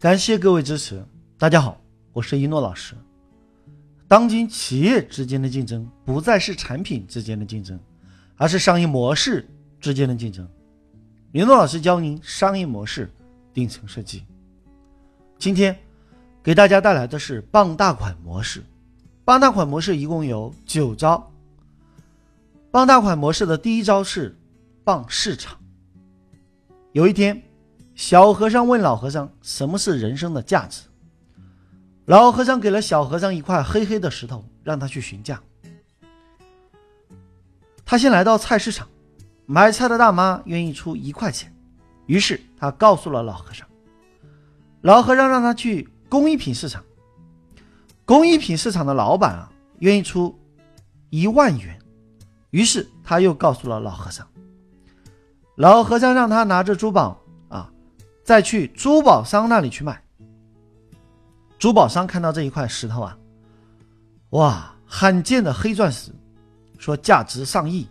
[0.00, 1.04] 感谢各位支持。
[1.36, 1.80] 大家好，
[2.12, 2.94] 我是一诺老师。
[4.06, 7.76] 当今企业之间的竞争不再是产品之间的竞争，
[8.36, 9.44] 而是商业模式
[9.80, 10.48] 之间的竞争。
[11.32, 13.12] 一诺老师教您商业模式
[13.52, 14.22] 顶层设计。
[15.36, 15.76] 今天
[16.44, 18.62] 给大家带来的是傍大款模式。
[19.24, 21.28] 傍大款模式一共有九招。
[22.70, 24.38] 傍大款模式的第一招是
[24.84, 25.58] 傍市场。
[26.92, 27.42] 有一天，
[27.98, 30.82] 小和尚问老和尚：“什么是人生的价值？”
[32.06, 35.42] 老和尚给了小和尚一块黑黑的石头，让他去询价。
[37.84, 38.86] 他先来到菜市场，
[39.46, 41.52] 买菜的大妈愿意出一块钱，
[42.06, 43.66] 于是他告诉了老和尚。
[44.80, 46.84] 老和尚让他去工艺品市场，
[48.04, 50.38] 工艺品市场的老板啊愿意出
[51.10, 51.76] 一万元，
[52.50, 54.24] 于是他又告诉了老和尚。
[55.56, 57.20] 老和尚让他拿着珠宝，
[58.28, 60.02] 再去珠宝商那里去卖。
[61.58, 63.16] 珠宝商看到这一块石头啊，
[64.32, 66.12] 哇，罕见的黑钻石，
[66.76, 67.88] 说价值上亿。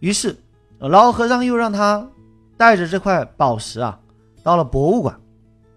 [0.00, 0.34] 于是
[0.78, 2.08] 老和尚又让他
[2.56, 4.00] 带着这块宝石啊，
[4.42, 5.20] 到了博物馆。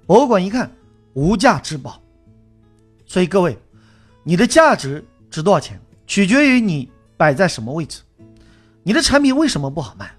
[0.06, 0.72] 博物馆一看，
[1.14, 2.02] 无价之宝。
[3.06, 3.58] 所以各位，
[4.24, 8.00] 你的价值值多少钱，取决于你摆在什么位置。
[8.82, 10.10] 你的产品为什么不好卖？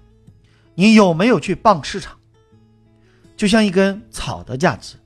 [0.75, 2.15] 你有没有去傍市场？
[3.39, 4.97] 就像一根草的价值，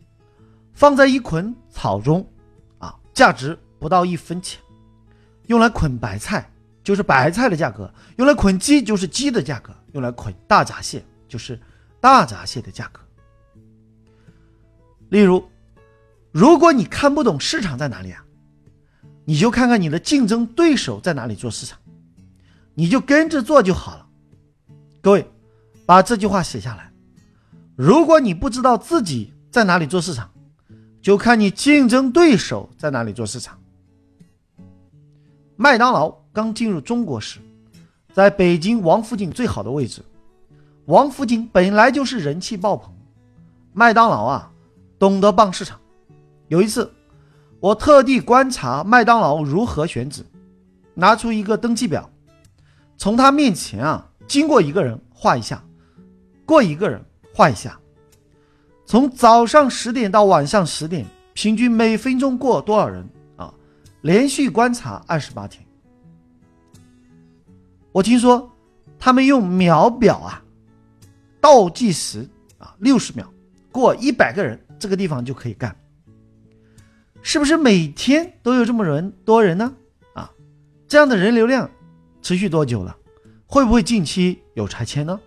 [0.74, 2.28] 放在一捆草中，
[2.80, 4.60] 啊，价值不到一分钱。
[5.46, 6.50] 用来捆白菜
[6.84, 11.62] 就是白菜的价格，用来捆鸡就是鸡的价格，用来捆大闸蟹就是
[12.02, 13.00] 大闸蟹的价格。
[15.10, 15.48] 例如，
[16.32, 18.26] 如果你看不懂市场在哪里啊，
[19.26, 21.78] 你就看看你的竞争对手在哪里做市场。
[22.74, 24.08] 你就跟着做就好了。
[25.02, 25.32] 各位，
[25.86, 26.92] 把这句话写下来。
[27.76, 30.30] 如果你不知道自己在哪里做市场，
[31.02, 33.60] 就看你竞争对手在哪里做市场。
[35.56, 37.40] 麦当劳刚进入中国时，
[38.14, 40.04] 在北京王府井最好的位置。
[40.86, 42.94] 王府井本来就是人气爆棚，
[43.74, 44.52] 麦当劳啊，
[45.00, 45.80] 懂得傍市场。
[46.50, 46.92] 有一次，
[47.60, 50.24] 我特地观察麦当劳如何选址，
[50.94, 52.08] 拿出一个登记表。
[52.98, 55.64] 从他面前啊，经过一个人画一下，
[56.46, 57.80] 过一个人画一下。
[58.86, 63.54] 从早上十点到晚上十点，平均每分钟过多少人啊？
[64.02, 65.66] 连续观察二十八天。
[67.92, 68.52] 我听说
[69.00, 70.44] 他们用秒表啊，
[71.42, 73.32] 倒计时啊，六十秒
[73.72, 75.76] 过一百个人，这个地方就可以干。
[77.22, 79.74] 是不是每天都有这么人多人呢？
[80.14, 80.30] 啊，
[80.88, 81.70] 这样的人流量。
[82.22, 82.96] 持续多久了？
[83.46, 85.20] 会不会近期有拆迁呢？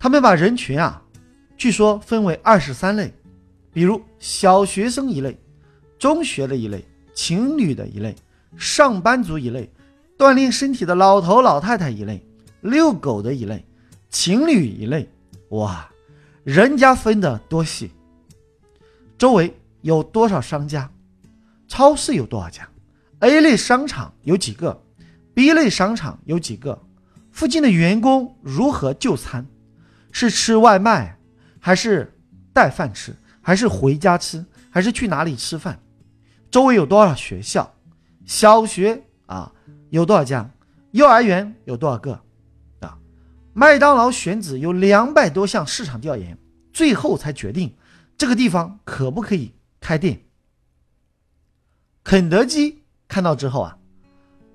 [0.00, 1.02] 他们把人群啊，
[1.58, 3.12] 据说分为二十三类，
[3.70, 5.38] 比如小学生一类，
[5.98, 8.16] 中学的一类，情侣的一类，
[8.56, 9.70] 上班族一类，
[10.16, 12.26] 锻炼身体的老头老太太一类，
[12.62, 13.62] 遛狗的一类，
[14.08, 15.06] 情侣一类。
[15.50, 15.86] 哇，
[16.44, 17.90] 人家分的多细！
[19.18, 20.90] 周围有多少商家？
[21.68, 22.66] 超市有多少家
[23.18, 24.82] ？A 类商场有几个
[25.34, 26.80] ？B 类商场有几个？
[27.30, 29.46] 附近的员工如何就餐？
[30.12, 31.18] 是吃外卖，
[31.58, 32.16] 还是
[32.52, 33.14] 带饭吃？
[33.40, 34.44] 还是回家吃？
[34.70, 35.80] 还是去哪里吃饭？
[36.50, 37.74] 周围有多少学校？
[38.24, 39.52] 小学啊
[39.90, 40.50] 有多少家？
[40.92, 42.20] 幼儿园有多少个？
[42.80, 42.98] 啊，
[43.52, 46.38] 麦当劳选址有两百多项市场调研，
[46.72, 47.74] 最后才决定
[48.16, 50.22] 这个地方可不可以开店。
[52.02, 53.76] 肯德基看到之后啊。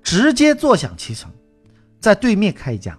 [0.02, 1.28] 直接坐享其成，
[1.98, 2.96] 在对面开一家，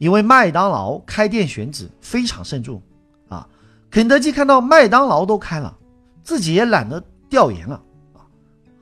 [0.00, 2.82] 因为麦当劳开店选址非常慎重
[3.28, 3.46] 啊。
[3.90, 5.76] 肯德基看到麦当劳都开了，
[6.24, 7.76] 自己也懒得调研了
[8.14, 8.24] 啊。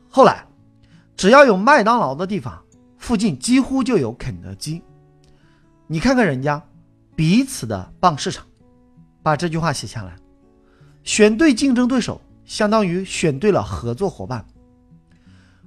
[0.08, 0.46] 后来，
[1.16, 2.56] 只要有麦当劳的地方，
[2.96, 4.80] 附近几乎就有肯德基。
[5.88, 6.62] 你看看人家
[7.16, 8.46] 彼此的傍市场，
[9.22, 10.16] 把这句话写下来。
[11.02, 14.46] 选对竞争对手，相当于选对了合作伙伴。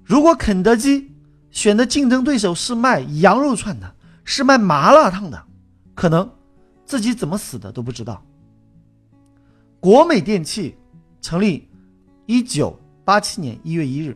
[0.03, 1.11] 如果肯德基。
[1.53, 5.43] 选的竞争对手是卖羊肉串的，是卖麻辣烫的，
[5.93, 6.29] 可能
[6.85, 8.23] 自己怎么死的都不知道。
[9.79, 10.75] 国美电器
[11.21, 11.67] 成立
[12.25, 14.15] 一九八七年一月一日，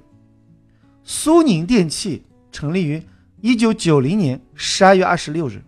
[1.03, 3.01] 苏宁电器成立于
[3.41, 5.63] 一九九零年十二月二十六日。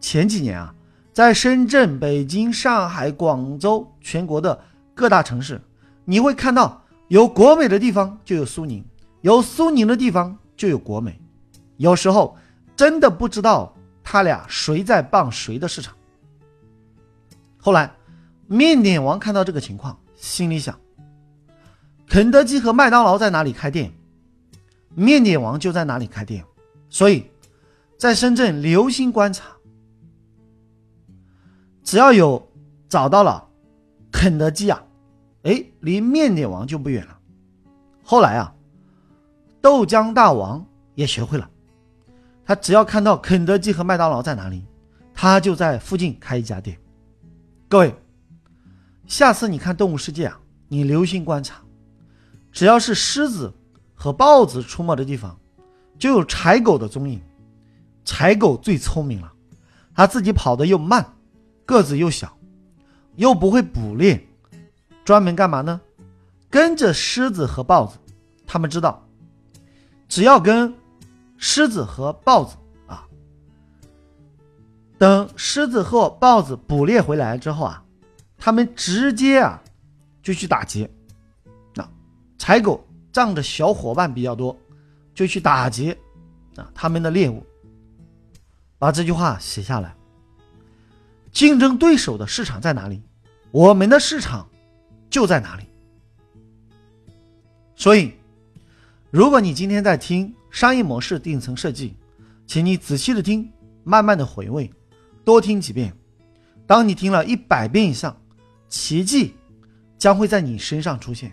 [0.00, 0.74] 前几年啊，
[1.12, 4.58] 在深圳、北京、上海、广州全国的
[4.94, 5.60] 各大城市，
[6.04, 8.84] 你会看到有国美的地方就有苏宁，
[9.22, 10.36] 有苏宁的地方。
[10.56, 11.20] 就有国美，
[11.76, 12.34] 有时候
[12.76, 13.74] 真的不知道
[14.04, 15.96] 他俩谁在傍谁的市场。
[17.56, 17.90] 后来，
[18.46, 20.78] 面点王看到这个情况，心里想：
[22.06, 23.92] 肯德基和麦当劳在哪里开店，
[24.94, 26.44] 面点王就在哪里开店。
[26.88, 27.28] 所以，
[27.98, 29.44] 在深圳留心观察，
[31.82, 32.48] 只要有
[32.88, 33.48] 找到了
[34.12, 34.80] 肯德基啊，
[35.42, 37.18] 哎，离面点王就不远了。
[38.04, 38.54] 后来啊，
[39.60, 40.64] 豆浆大王
[40.94, 41.50] 也学会了，
[42.46, 44.64] 他只要看到肯德基和麦当劳在哪里，
[45.12, 46.78] 他就在附近开一家店。
[47.68, 47.92] 各位，
[49.06, 50.38] 下次你看《动物世界》啊，
[50.68, 51.60] 你留心观察，
[52.52, 53.52] 只要是狮子
[53.94, 55.36] 和豹子出没的地方，
[55.98, 57.20] 就有柴狗的踪影。
[58.04, 59.32] 柴狗最聪明了，
[59.92, 61.04] 它自己跑得又慢，
[61.64, 62.38] 个子又小，
[63.16, 64.24] 又不会捕猎，
[65.04, 65.80] 专门干嘛呢？
[66.48, 67.98] 跟着狮子和豹子，
[68.46, 69.04] 他们知道，
[70.06, 70.72] 只要跟
[71.38, 72.56] 狮子和豹子
[72.86, 73.06] 啊，
[74.98, 77.82] 等狮子和豹子捕猎回来之后啊，
[78.38, 79.62] 他们直接啊
[80.22, 80.90] 就去打劫。
[81.74, 81.88] 那
[82.38, 84.56] 柴狗仗着小伙伴比较多，
[85.14, 85.96] 就去打劫
[86.56, 87.44] 啊他们的猎物。
[88.78, 89.94] 把这句话写下来。
[91.32, 93.02] 竞争对手的市场在哪里？
[93.50, 94.48] 我们的市场
[95.10, 95.64] 就在哪里。
[97.74, 98.14] 所以，
[99.10, 101.94] 如果你今天在听商业模式顶层设计，
[102.46, 103.50] 请你仔细的听，
[103.84, 104.70] 慢慢的回味，
[105.24, 105.92] 多听几遍。
[106.66, 108.16] 当你听了一百遍以上，
[108.68, 109.34] 奇迹
[109.98, 111.32] 将会在你身上出现。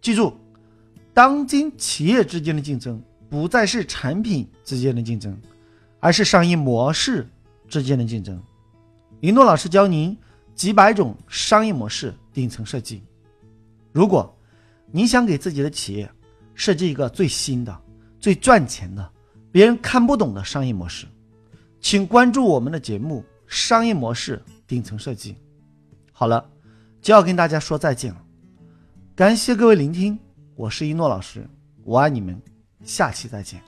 [0.00, 0.36] 记住，
[1.12, 5.36] 当今企业之间的竞争不再是产品之间的竞争，
[6.00, 7.26] 而是商业模式
[7.68, 8.40] 之间的竞争。
[9.20, 10.16] 林诺老师教您
[10.54, 13.02] 几百种商业模式顶层设计。
[13.90, 14.32] 如果
[14.92, 16.08] 你想给自己的企业
[16.54, 17.76] 设计一个最新的、
[18.20, 19.12] 最赚钱的、
[19.50, 21.06] 别人看不懂的商业模式，
[21.80, 25.32] 请关注我们的节目《商业模式顶层设计》。
[26.12, 26.44] 好了，
[27.00, 28.20] 就要跟大家说再见了，
[29.14, 30.18] 感谢各位聆听，
[30.56, 31.48] 我是一诺老师，
[31.84, 32.40] 我爱你们，
[32.84, 33.67] 下期再见。